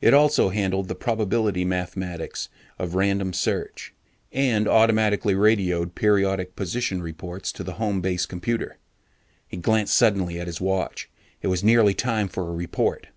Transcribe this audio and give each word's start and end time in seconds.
It 0.00 0.14
also 0.14 0.48
handled 0.48 0.88
the 0.88 0.94
probability 0.94 1.66
mathematics 1.66 2.48
of 2.78 2.94
random 2.94 3.34
search, 3.34 3.92
and 4.32 4.66
automatically 4.66 5.34
radioed 5.34 5.94
periodic 5.94 6.56
position 6.56 7.02
reports 7.02 7.52
to 7.52 7.62
the 7.62 7.74
home 7.74 8.00
base 8.00 8.24
computer. 8.24 8.78
He 9.46 9.58
glanced 9.58 9.94
suddenly 9.94 10.40
at 10.40 10.46
his 10.46 10.62
watch, 10.62 11.10
it 11.42 11.48
was 11.48 11.62
nearly 11.62 11.92
time 11.92 12.28
for 12.28 12.48
a 12.48 12.54
report. 12.54 13.08